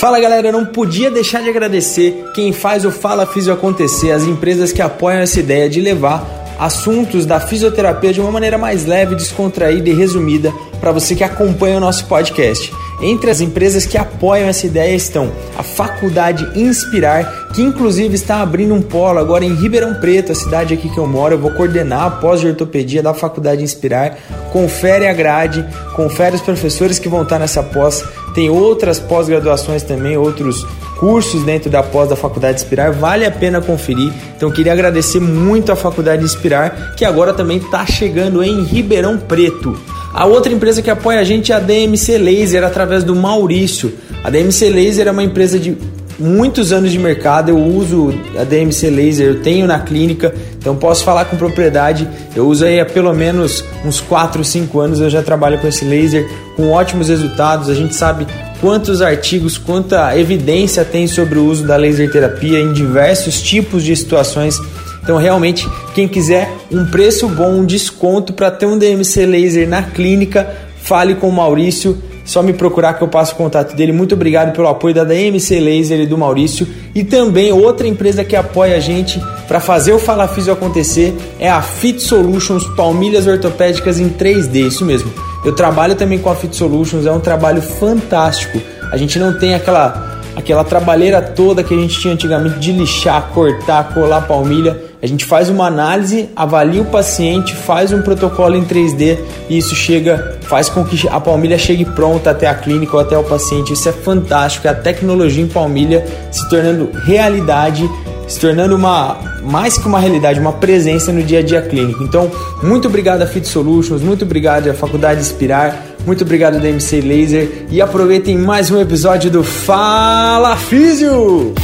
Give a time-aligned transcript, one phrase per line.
[0.00, 4.22] Fala galera, eu não podia deixar de agradecer quem faz o Fala Físio acontecer, as
[4.22, 9.14] empresas que apoiam essa ideia de levar assuntos da fisioterapia de uma maneira mais leve,
[9.14, 12.72] descontraída e resumida para você que acompanha o nosso podcast.
[13.02, 18.74] Entre as empresas que apoiam essa ideia estão a Faculdade Inspirar, que inclusive está abrindo
[18.74, 21.34] um polo agora em Ribeirão Preto, a cidade aqui que eu moro.
[21.34, 24.18] Eu vou coordenar a pós de ortopedia da Faculdade Inspirar.
[24.52, 25.66] Confere a grade,
[25.96, 28.04] confere os professores que vão estar nessa pós.
[28.34, 30.66] Tem outras pós-graduações também, outros
[31.00, 34.12] cursos dentro da pós da Faculdade Inspirar, vale a pena conferir.
[34.36, 39.74] Então queria agradecer muito à Faculdade Inspirar, que agora também está chegando em Ribeirão Preto.
[40.12, 43.92] A outra empresa que apoia a gente é a DMC Laser através do Maurício.
[44.24, 45.76] A DMC Laser é uma empresa de
[46.20, 51.02] muitos anos de mercado, eu uso a DMC Laser, eu tenho na clínica, então posso
[51.02, 52.06] falar com propriedade.
[52.36, 55.84] Eu uso aí há pelo menos uns 4, 5 anos, eu já trabalho com esse
[55.84, 57.70] laser com ótimos resultados.
[57.70, 58.26] A gente sabe
[58.60, 63.96] quantos artigos, quanta evidência tem sobre o uso da laser terapia em diversos tipos de
[63.96, 64.58] situações.
[65.02, 69.82] Então, realmente, quem quiser um preço bom, um desconto para ter um DMC laser na
[69.82, 70.48] clínica,
[70.82, 71.96] fale com o Maurício.
[72.24, 73.90] Só me procurar que eu passo o contato dele.
[73.90, 76.64] Muito obrigado pelo apoio da DMC Laser e do Maurício.
[76.94, 81.50] E também outra empresa que apoia a gente para fazer o Fala Físio acontecer é
[81.50, 84.68] a Fit Solutions Palmilhas Ortopédicas em 3D.
[84.68, 85.10] Isso mesmo.
[85.44, 88.60] Eu trabalho também com a Fit Solutions, é um trabalho fantástico.
[88.92, 90.09] A gente não tem aquela
[90.40, 94.76] aquela trabalheira toda que a gente tinha antigamente de lixar, cortar, colar palmilha.
[95.02, 99.74] A gente faz uma análise, avalia o paciente, faz um protocolo em 3D e isso
[99.74, 103.72] chega, faz com que a palmilha chegue pronta até a clínica ou até o paciente.
[103.72, 107.88] Isso é fantástico, é a tecnologia em palmilha se tornando realidade
[108.30, 112.04] se tornando uma mais que uma realidade, uma presença no dia a dia clínico.
[112.04, 112.30] Então,
[112.62, 117.66] muito obrigado a Fit Solutions, muito obrigado à Faculdade Inspirar, muito obrigado da MC Laser
[117.70, 121.54] e aproveitem mais um episódio do Fala Físio.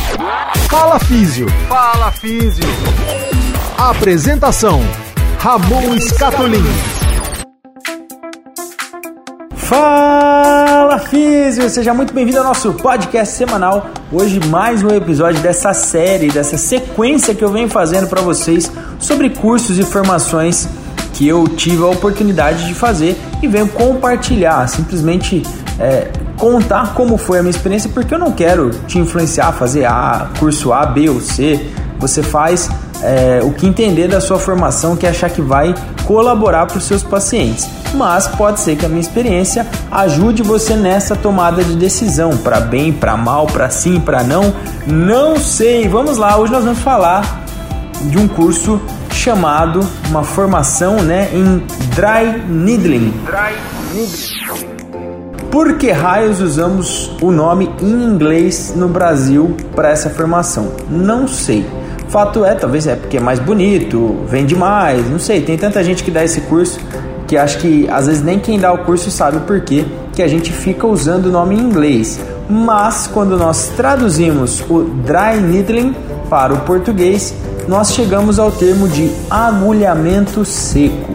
[0.68, 1.46] Fala Físio.
[1.68, 2.64] Fala Físio.
[3.78, 4.80] Apresentação:
[5.38, 6.68] Ramon Scatolini.
[9.54, 13.90] Fala Físio, seja muito bem-vindo ao nosso podcast semanal.
[14.12, 19.30] Hoje mais um episódio dessa série, dessa sequência que eu venho fazendo para vocês sobre
[19.30, 20.68] cursos e formações
[21.16, 25.42] que eu tive a oportunidade de fazer e venho compartilhar, simplesmente
[25.80, 29.86] é, contar como foi a minha experiência, porque eu não quero te influenciar a fazer
[29.86, 31.70] A, curso A, B ou C.
[31.98, 32.68] Você faz
[33.02, 35.74] é, o que entender da sua formação que achar que vai
[36.04, 37.66] colaborar para os seus pacientes.
[37.94, 42.92] Mas pode ser que a minha experiência ajude você nessa tomada de decisão, para bem,
[42.92, 44.52] para mal, para sim, para não.
[44.86, 45.88] Não sei.
[45.88, 47.42] Vamos lá, hoje nós vamos falar
[48.02, 48.78] de um curso
[49.16, 51.62] chamado uma formação, né, em
[51.94, 53.12] dry needling.
[53.24, 53.56] Dry
[53.94, 54.76] needling.
[55.50, 60.70] Por que raios usamos o nome em inglês no Brasil para essa formação?
[60.88, 61.66] Não sei.
[62.08, 65.40] Fato é, talvez é porque é mais bonito, vende mais, não sei.
[65.40, 66.78] Tem tanta gente que dá esse curso
[67.26, 70.28] que acho que às vezes nem quem dá o curso sabe o porquê que a
[70.28, 72.20] gente fica usando o nome em inglês.
[72.48, 75.94] Mas quando nós traduzimos o dry needling
[76.30, 77.34] para o português,
[77.68, 81.12] nós chegamos ao termo de agulhamento seco.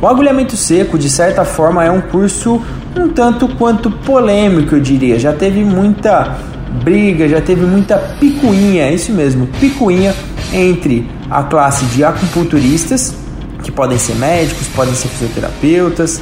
[0.00, 2.62] O agulhamento seco, de certa forma, é um curso
[2.96, 5.18] um tanto quanto polêmico, eu diria.
[5.18, 6.38] Já teve muita
[6.82, 10.14] briga, já teve muita picuinha, é isso mesmo, picuinha
[10.52, 13.14] entre a classe de acupunturistas,
[13.62, 16.20] que podem ser médicos, podem ser fisioterapeutas,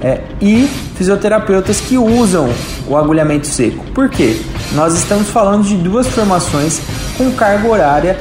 [0.00, 2.48] é, e fisioterapeutas que usam
[2.86, 3.84] o agulhamento seco.
[3.92, 4.40] Por quê?
[4.72, 6.80] Nós estamos falando de duas formações
[7.16, 8.18] com carga horária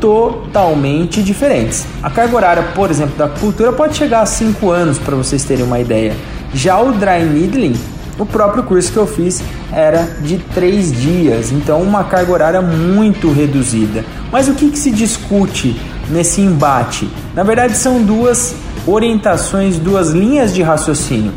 [0.00, 1.86] totalmente diferentes.
[2.02, 5.64] A carga horária, por exemplo, da acupuntura pode chegar a 5 anos para vocês terem
[5.64, 6.14] uma ideia.
[6.54, 7.74] Já o dry needling
[8.18, 9.40] o próprio curso que eu fiz
[9.72, 14.04] era de três dias, então uma carga horária muito reduzida.
[14.32, 17.08] Mas o que, que se discute nesse embate?
[17.32, 18.56] Na verdade, são duas
[18.86, 21.32] orientações, duas linhas de raciocínio.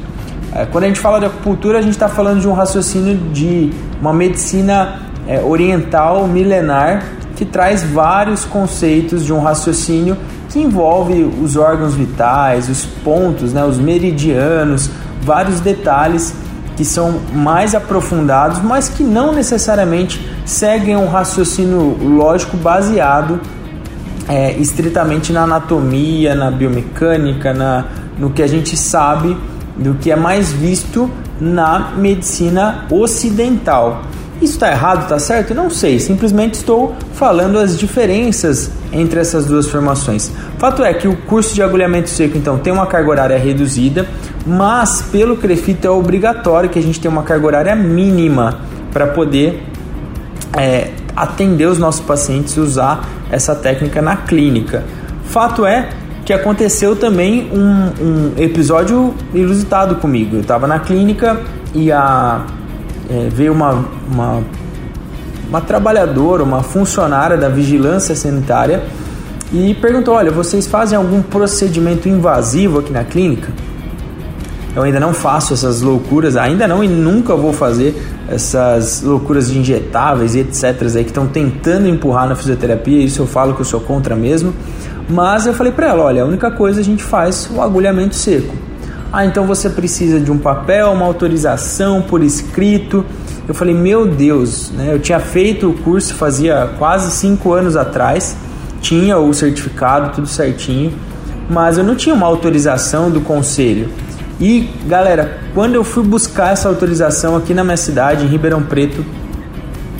[0.53, 3.71] É, quando a gente fala de acupuntura, a gente está falando de um raciocínio de
[4.01, 7.03] uma medicina é, oriental milenar
[7.41, 10.15] que traz vários conceitos de um raciocínio
[10.47, 14.91] que envolve os órgãos vitais, os pontos, né, os meridianos,
[15.23, 16.35] vários detalhes
[16.77, 23.41] que são mais aprofundados, mas que não necessariamente seguem um raciocínio lógico baseado
[24.29, 27.85] é, estritamente na anatomia, na biomecânica, na,
[28.19, 29.35] no que a gente sabe
[29.75, 31.09] do que é mais visto
[31.39, 34.03] na medicina ocidental.
[34.41, 35.53] Isso está errado, está certo?
[35.53, 40.31] Não sei, simplesmente estou falando as diferenças entre essas duas formações.
[40.57, 44.07] Fato é que o curso de agulhamento seco então tem uma carga horária reduzida,
[44.45, 48.59] mas pelo CREFIT é obrigatório que a gente tenha uma carga horária mínima
[48.91, 49.63] para poder
[50.57, 54.83] é, atender os nossos pacientes e usar essa técnica na clínica.
[55.25, 55.89] Fato é
[56.25, 60.37] que aconteceu também um, um episódio inusitado comigo.
[60.37, 61.39] Eu estava na clínica
[61.73, 62.41] e a,
[63.11, 64.43] é, veio uma, uma,
[65.49, 68.83] uma trabalhadora, uma funcionária da vigilância sanitária
[69.51, 73.51] e perguntou: Olha, vocês fazem algum procedimento invasivo aqui na clínica?
[74.73, 79.59] Eu ainda não faço essas loucuras, ainda não e nunca vou fazer essas loucuras de
[79.59, 80.63] injetáveis e etc.
[80.95, 83.03] aí que estão tentando empurrar na fisioterapia.
[83.03, 84.53] Isso eu falo que eu sou contra mesmo.
[85.09, 88.70] Mas eu falei para ela: olha, a única coisa a gente faz o agulhamento seco.
[89.13, 93.05] Ah, então você precisa de um papel, uma autorização por escrito.
[93.45, 94.93] Eu falei: meu Deus, né?
[94.93, 98.37] Eu tinha feito o curso fazia quase cinco anos atrás,
[98.79, 100.93] tinha o certificado, tudo certinho,
[101.49, 103.89] mas eu não tinha uma autorização do conselho.
[104.39, 109.05] E galera, quando eu fui buscar essa autorização aqui na minha cidade, em Ribeirão Preto,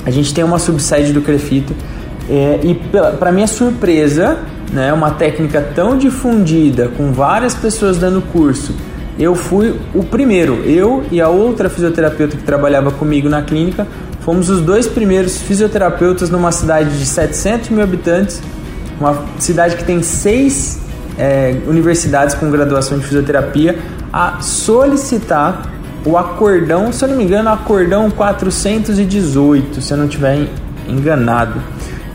[0.05, 1.75] a gente tem uma subsede do Crefito.
[2.29, 2.75] É, e
[3.19, 4.37] para minha surpresa,
[4.71, 8.73] né, uma técnica tão difundida, com várias pessoas dando curso,
[9.21, 10.63] eu fui o primeiro.
[10.65, 13.85] Eu e a outra fisioterapeuta que trabalhava comigo na clínica
[14.21, 18.41] fomos os dois primeiros fisioterapeutas numa cidade de 700 mil habitantes,
[18.99, 20.79] uma cidade que tem seis
[21.17, 23.77] é, universidades com graduação de fisioterapia,
[24.11, 25.71] a solicitar
[26.03, 30.47] o acordão, se eu não me engano, acordão 418, se eu não estiver
[30.87, 31.61] enganado,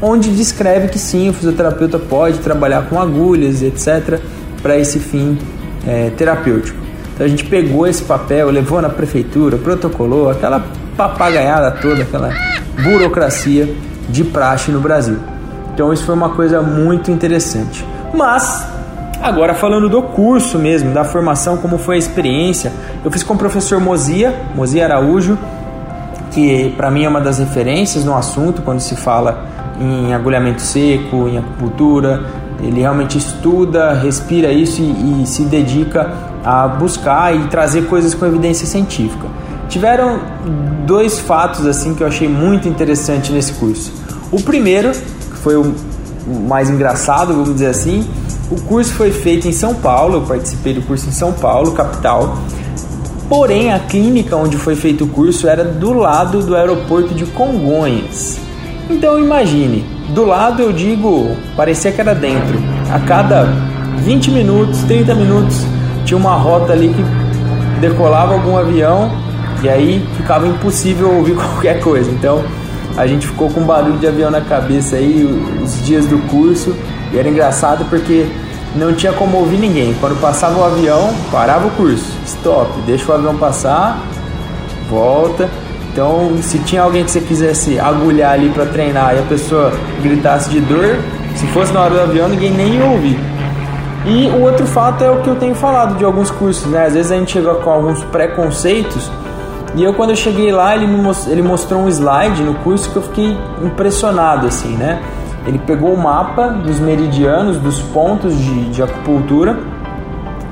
[0.02, 4.20] onde descreve que sim, o fisioterapeuta pode trabalhar com agulhas, etc,
[4.60, 5.38] para esse fim
[5.86, 6.85] é, terapêutico.
[7.16, 10.62] Então a gente pegou esse papel, levou na prefeitura, protocolou, aquela
[10.98, 12.30] papagaiada toda, aquela
[12.82, 13.74] burocracia
[14.06, 15.16] de praxe no Brasil.
[15.72, 17.82] Então isso foi uma coisa muito interessante.
[18.14, 18.76] Mas
[19.22, 22.70] Agora falando do curso mesmo, da formação, como foi a experiência,
[23.02, 25.38] eu fiz com o professor Mozia, Mozia Araújo,
[26.30, 29.46] que para mim é uma das referências no assunto quando se fala
[29.80, 32.24] em agulhamento seco, em acupuntura.
[32.62, 36.10] Ele realmente estuda, respira isso e, e se dedica
[36.46, 39.26] a buscar e trazer coisas com evidência científica.
[39.68, 40.20] Tiveram
[40.86, 43.92] dois fatos assim que eu achei muito interessante nesse curso.
[44.30, 45.74] O primeiro, que foi o
[46.48, 48.08] mais engraçado, vamos dizer assim,
[48.48, 52.38] o curso foi feito em São Paulo, eu participei do curso em São Paulo, capital.
[53.28, 58.38] Porém, a clínica onde foi feito o curso era do lado do aeroporto de Congonhas.
[58.88, 59.84] Então imagine,
[60.14, 62.56] do lado eu digo, parecia que era dentro.
[62.92, 63.48] A cada
[63.98, 65.66] 20 minutos, 30 minutos,
[66.06, 69.10] tinha uma rota ali que decolava algum avião
[69.62, 72.10] e aí ficava impossível ouvir qualquer coisa.
[72.10, 72.42] Então
[72.96, 75.24] a gente ficou com barulho de avião na cabeça aí
[75.62, 76.74] os dias do curso
[77.12, 78.26] e era engraçado porque
[78.74, 79.94] não tinha como ouvir ninguém.
[80.00, 82.06] Quando passava o avião, parava o curso.
[82.24, 84.00] Stop, deixa o avião passar,
[84.88, 85.50] volta.
[85.92, 90.50] Então, se tinha alguém que você quisesse agulhar ali para treinar e a pessoa gritasse
[90.50, 90.98] de dor,
[91.34, 93.18] se fosse na hora do avião, ninguém nem ia ouvir.
[94.06, 96.86] E o outro fato é o que eu tenho falado de alguns cursos, né?
[96.86, 99.10] Às vezes a gente chega com alguns preconceitos
[99.74, 102.96] e eu quando eu cheguei lá, ele, me ele mostrou um slide no curso que
[102.96, 105.02] eu fiquei impressionado, assim, né?
[105.46, 109.58] Ele pegou o mapa dos meridianos, dos pontos de, de acupuntura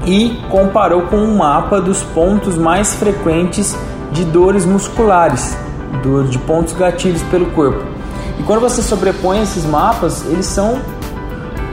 [0.04, 3.76] e comparou com um mapa dos pontos mais frequentes
[4.12, 5.56] de dores musculares,
[6.02, 7.82] dor de pontos gatilhos pelo corpo.
[8.38, 10.78] E quando você sobrepõe esses mapas, eles são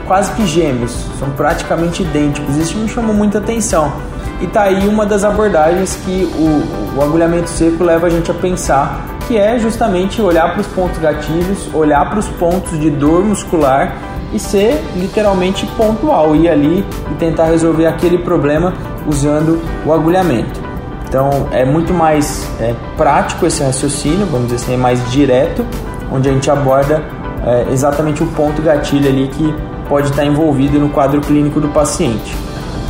[0.06, 2.56] quase que gêmeos, são praticamente idênticos.
[2.56, 3.92] Isso me chamou muita atenção.
[4.40, 8.34] E tá aí uma das abordagens que o, o agulhamento seco leva a gente a
[8.34, 13.24] pensar que é justamente olhar para os pontos gatilhos, olhar para os pontos de dor
[13.24, 13.96] muscular
[14.32, 18.74] e ser literalmente pontual, ir ali e tentar resolver aquele problema
[19.06, 20.60] usando o agulhamento.
[21.06, 25.64] Então é muito mais é, prático esse raciocínio, vamos dizer assim, é mais direto,
[26.10, 27.02] onde a gente aborda
[27.44, 29.54] é, exatamente o ponto gatilho ali que
[29.92, 32.34] pode estar envolvido no quadro clínico do paciente.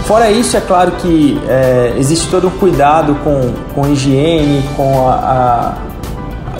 [0.04, 5.14] Fora isso, é claro que é, existe todo um cuidado com, com higiene, com a,
[5.14, 5.74] a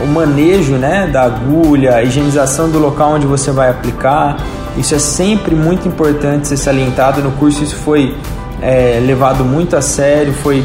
[0.02, 4.37] o manejo né, da agulha, a higienização do local onde você vai aplicar.
[4.76, 7.22] Isso é sempre muito importante ser salientado.
[7.22, 8.16] No curso isso foi
[8.61, 10.64] é, levado muito a sério, foi,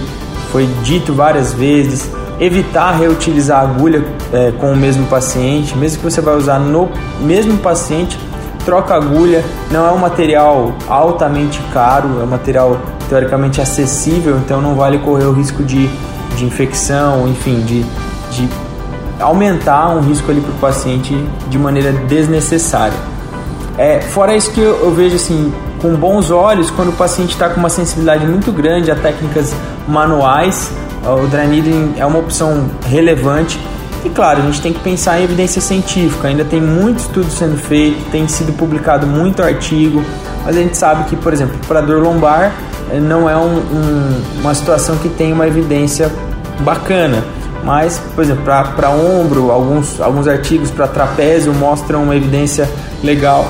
[0.51, 2.09] foi dito várias vezes.
[2.39, 4.03] Evitar reutilizar a agulha
[4.33, 6.89] é, com o mesmo paciente, mesmo que você vai usar no
[7.21, 8.17] mesmo paciente,
[8.67, 9.45] troca agulha.
[9.71, 15.23] Não é um material altamente caro, é um material teoricamente acessível, então não vale correr
[15.23, 15.89] o risco de,
[16.35, 17.81] de infecção, enfim, de,
[18.31, 18.49] de
[19.21, 21.15] aumentar um risco ali para o paciente
[21.47, 22.97] de maneira desnecessária.
[23.77, 27.47] É, fora isso que eu, eu vejo assim, com bons olhos, quando o paciente está
[27.47, 29.55] com uma sensibilidade muito grande a técnicas
[29.87, 30.69] manuais,
[31.05, 33.57] o dry needling é uma opção relevante.
[34.05, 36.27] E claro, a gente tem que pensar em evidência científica.
[36.27, 40.03] Ainda tem muito estudo sendo feito, tem sido publicado muito artigo,
[40.45, 42.53] mas a gente sabe que, por exemplo, para dor lombar
[42.91, 46.11] eh, não é um, um, uma situação que tem uma evidência
[46.59, 47.23] bacana.
[47.63, 52.69] Mas, por exemplo, para ombro, alguns, alguns artigos para trapézio mostram uma evidência
[53.03, 53.45] legal.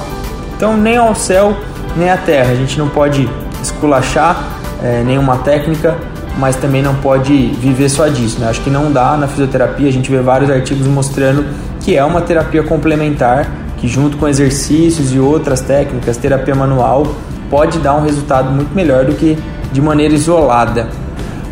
[0.56, 1.56] Então, nem ao céu,
[1.96, 2.52] nem à terra.
[2.52, 3.30] A gente não pode
[3.62, 4.44] esculachar
[4.82, 5.96] é, nenhuma técnica,
[6.38, 8.40] mas também não pode viver só disso.
[8.40, 8.48] Né?
[8.50, 9.90] Acho que não dá na fisioterapia.
[9.90, 11.46] A gente vê vários artigos mostrando
[11.82, 17.16] que é uma terapia complementar, que junto com exercícios e outras técnicas, terapia manual,
[17.50, 19.38] pode dar um resultado muito melhor do que
[19.72, 20.88] de maneira isolada.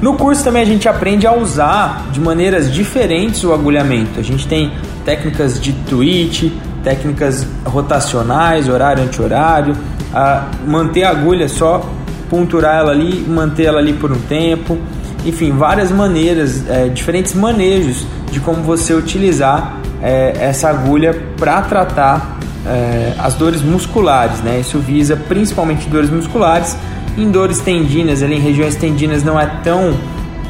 [0.01, 4.19] No curso também a gente aprende a usar de maneiras diferentes o agulhamento.
[4.19, 4.71] A gente tem
[5.05, 6.51] técnicas de twitch,
[6.83, 9.75] técnicas rotacionais, horário anti-horário,
[10.13, 11.89] a manter a agulha só,
[12.35, 14.77] ponturar ela ali, manter ela ali por um tempo,
[15.25, 22.37] enfim, várias maneiras, é, diferentes manejos de como você utilizar é, essa agulha para tratar
[22.67, 24.59] é, as dores musculares, né?
[24.59, 26.75] Isso visa principalmente dores musculares
[27.17, 29.93] em dores tendinas, ali em regiões tendinas não é tão,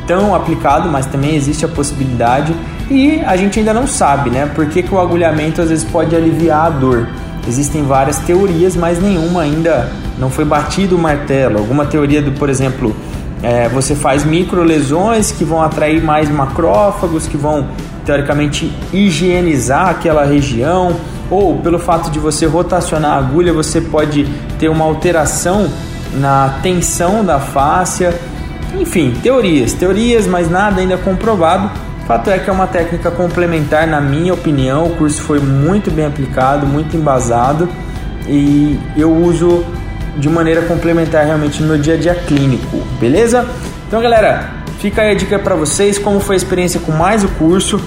[0.07, 2.55] tão aplicado, mas também existe a possibilidade.
[2.89, 4.49] E a gente ainda não sabe, né?
[4.55, 7.07] Por que, que o agulhamento às vezes pode aliviar a dor.
[7.47, 11.57] Existem várias teorias, mas nenhuma ainda não foi batido o martelo.
[11.57, 12.95] Alguma teoria do, por exemplo,
[13.43, 17.67] é, você faz micro lesões que vão atrair mais macrófagos, que vão
[18.05, 20.95] teoricamente higienizar aquela região,
[21.29, 24.25] ou pelo fato de você rotacionar a agulha, você pode
[24.59, 25.67] ter uma alteração
[26.13, 28.13] na tensão da fáscia.
[28.79, 31.69] Enfim, teorias, teorias, mas nada ainda comprovado.
[32.07, 34.85] Fato é que é uma técnica complementar, na minha opinião.
[34.85, 37.67] O curso foi muito bem aplicado, muito embasado
[38.27, 39.63] e eu uso
[40.17, 43.45] de maneira complementar realmente no meu dia a dia clínico, beleza?
[43.87, 47.27] Então, galera, fica aí a dica para vocês como foi a experiência com mais o
[47.29, 47.79] curso.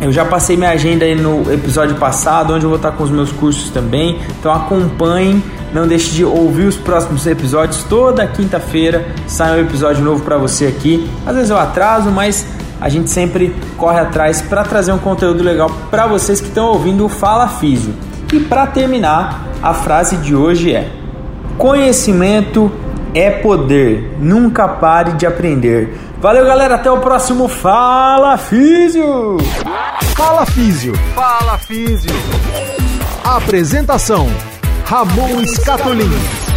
[0.00, 3.10] Eu já passei minha agenda aí no episódio passado, onde eu vou estar com os
[3.10, 4.20] meus cursos também.
[4.38, 7.82] Então acompanhem, não deixe de ouvir os próximos episódios.
[7.84, 11.10] Toda quinta-feira sai um episódio novo para você aqui.
[11.26, 12.46] Às vezes eu atraso, mas
[12.80, 17.04] a gente sempre corre atrás para trazer um conteúdo legal para vocês que estão ouvindo
[17.04, 17.92] o Fala Físio.
[18.32, 20.88] E para terminar, a frase de hoje é:
[21.58, 22.70] Conhecimento
[23.12, 24.16] é poder.
[24.20, 25.92] Nunca pare de aprender.
[26.20, 26.76] Valeu, galera.
[26.76, 29.38] Até o próximo Fala Físio.
[30.16, 30.94] Fala Físio.
[31.16, 32.12] Fala Físio.
[33.24, 34.28] Apresentação:
[34.86, 36.47] Ramon Scatolin.